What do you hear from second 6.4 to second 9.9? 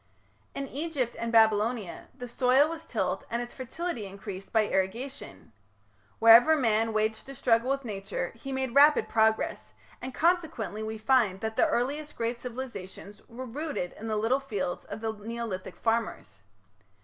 man waged a struggle with Nature he made rapid progress,